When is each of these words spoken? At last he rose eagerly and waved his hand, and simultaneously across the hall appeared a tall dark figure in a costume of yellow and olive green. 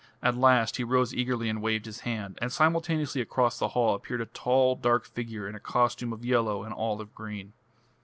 At 0.23 0.35
last 0.35 0.77
he 0.77 0.83
rose 0.83 1.13
eagerly 1.13 1.47
and 1.47 1.61
waved 1.61 1.85
his 1.85 1.99
hand, 1.99 2.39
and 2.41 2.51
simultaneously 2.51 3.21
across 3.21 3.59
the 3.59 3.67
hall 3.67 3.93
appeared 3.93 4.21
a 4.21 4.25
tall 4.25 4.75
dark 4.75 5.05
figure 5.05 5.47
in 5.47 5.53
a 5.53 5.59
costume 5.59 6.11
of 6.11 6.25
yellow 6.25 6.63
and 6.63 6.73
olive 6.73 7.13
green. 7.13 7.53